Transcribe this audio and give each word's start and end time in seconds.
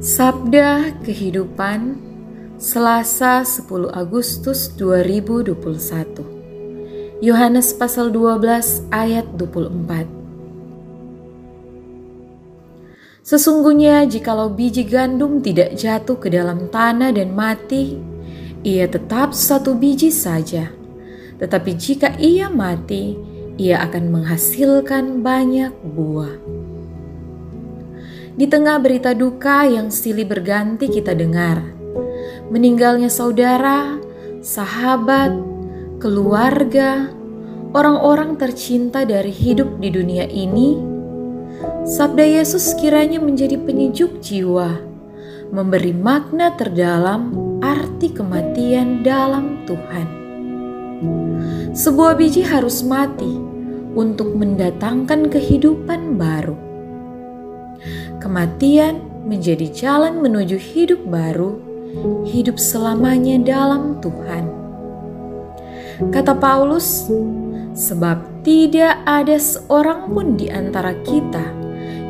Sabda 0.00 0.96
Kehidupan 1.04 2.00
Selasa 2.56 3.44
10 3.44 3.92
Agustus 3.92 4.72
2021 4.80 7.20
Yohanes 7.20 7.76
pasal 7.76 8.08
12 8.08 8.88
ayat 8.88 9.28
24 9.36 10.08
Sesungguhnya 13.20 14.08
jikalau 14.08 14.48
biji 14.48 14.88
gandum 14.88 15.44
tidak 15.44 15.76
jatuh 15.76 16.16
ke 16.16 16.32
dalam 16.32 16.72
tanah 16.72 17.12
dan 17.12 17.36
mati, 17.36 18.00
ia 18.64 18.88
tetap 18.88 19.36
satu 19.36 19.76
biji 19.76 20.08
saja. 20.08 20.72
Tetapi 21.36 21.70
jika 21.76 22.16
ia 22.16 22.48
mati, 22.48 23.20
ia 23.60 23.84
akan 23.84 24.08
menghasilkan 24.08 25.20
banyak 25.20 25.76
buah. 25.84 26.61
Di 28.32 28.48
tengah 28.48 28.80
berita 28.80 29.12
duka 29.12 29.68
yang 29.68 29.92
silih 29.92 30.24
berganti 30.24 30.88
kita 30.88 31.12
dengar, 31.12 31.60
meninggalnya 32.48 33.12
saudara, 33.12 34.00
sahabat, 34.40 35.36
keluarga, 36.00 37.12
orang-orang 37.76 38.40
tercinta 38.40 39.04
dari 39.04 39.28
hidup 39.28 39.76
di 39.84 39.92
dunia 39.92 40.24
ini, 40.32 40.80
sabda 41.84 42.24
Yesus 42.24 42.72
kiranya 42.80 43.20
menjadi 43.20 43.60
penyejuk 43.60 44.24
jiwa, 44.24 44.80
memberi 45.52 45.92
makna 45.92 46.56
terdalam 46.56 47.36
arti 47.60 48.16
kematian 48.16 49.04
dalam 49.04 49.60
Tuhan. 49.68 50.08
Sebuah 51.76 52.16
biji 52.16 52.48
harus 52.48 52.80
mati 52.80 53.28
untuk 53.92 54.32
mendatangkan 54.32 55.28
kehidupan 55.28 56.16
baru 56.16 56.71
Kematian 58.22 59.02
menjadi 59.26 59.66
jalan 59.74 60.22
menuju 60.22 60.54
hidup 60.54 61.02
baru, 61.10 61.58
hidup 62.22 62.54
selamanya 62.54 63.34
dalam 63.42 63.98
Tuhan. 63.98 64.46
Kata 66.14 66.30
Paulus, 66.38 67.10
sebab 67.74 68.46
tidak 68.46 69.02
ada 69.10 69.34
seorang 69.42 70.14
pun 70.14 70.38
di 70.38 70.46
antara 70.54 70.94
kita 71.02 71.42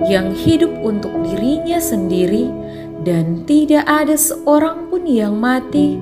yang 0.04 0.36
hidup 0.36 0.68
untuk 0.84 1.16
dirinya 1.24 1.80
sendiri, 1.80 2.52
dan 3.08 3.48
tidak 3.48 3.88
ada 3.88 4.12
seorang 4.12 4.92
pun 4.92 5.08
yang 5.08 5.40
mati 5.40 5.96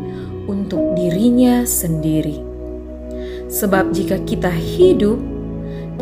untuk 0.50 0.98
dirinya 0.98 1.62
sendiri. 1.62 2.42
Sebab 3.46 3.94
jika 3.94 4.18
kita 4.26 4.50
hidup, 4.50 5.22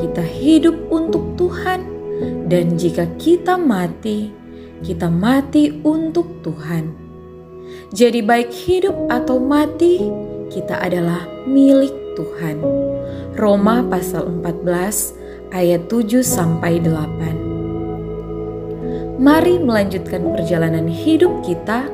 kita 0.00 0.24
hidup 0.24 0.80
untuk 0.88 1.36
Tuhan 1.36 1.97
dan 2.48 2.80
jika 2.80 3.04
kita 3.20 3.60
mati, 3.60 4.32
kita 4.82 5.10
mati 5.10 5.70
untuk 5.84 6.42
Tuhan. 6.42 6.96
Jadi 7.92 8.24
baik 8.24 8.52
hidup 8.52 8.96
atau 9.08 9.40
mati, 9.40 10.00
kita 10.48 10.80
adalah 10.80 11.28
milik 11.48 11.92
Tuhan. 12.16 12.60
Roma 13.38 13.86
pasal 13.86 14.42
14 14.42 15.14
ayat 15.54 15.86
7 15.86 16.24
sampai 16.24 16.82
8. 16.82 19.18
Mari 19.18 19.58
melanjutkan 19.58 20.30
perjalanan 20.30 20.86
hidup 20.86 21.42
kita 21.42 21.90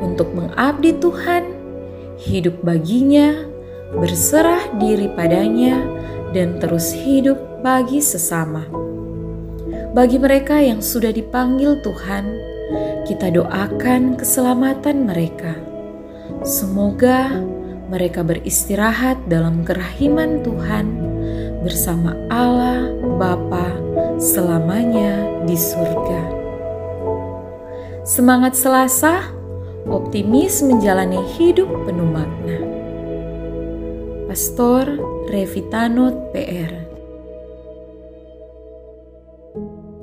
untuk 0.00 0.32
mengabdi 0.32 0.96
Tuhan, 0.96 1.44
hidup 2.16 2.64
baginya, 2.64 3.44
berserah 3.92 4.72
diri 4.80 5.12
padanya, 5.12 5.84
dan 6.32 6.56
terus 6.56 6.96
hidup 6.96 7.36
bagi 7.60 8.00
sesama. 8.00 8.64
Bagi 9.92 10.16
mereka 10.16 10.56
yang 10.56 10.80
sudah 10.80 11.12
dipanggil 11.12 11.76
Tuhan, 11.84 12.24
kita 13.04 13.28
doakan 13.28 14.16
keselamatan 14.16 15.04
mereka. 15.04 15.52
Semoga 16.40 17.28
mereka 17.92 18.24
beristirahat 18.24 19.20
dalam 19.28 19.68
kerahiman 19.68 20.40
Tuhan 20.40 20.96
bersama 21.60 22.16
Allah 22.32 22.88
Bapa 23.20 23.68
selamanya 24.16 25.44
di 25.44 25.60
surga. 25.60 26.22
Semangat 28.08 28.56
Selasa, 28.56 29.28
optimis 29.92 30.64
menjalani 30.64 31.20
hidup 31.36 31.68
penuh 31.84 32.08
makna. 32.08 32.58
Pastor 34.24 34.88
Revitano 35.28 36.32
PR 36.32 36.91
thank 39.54 39.66
you 39.66 40.01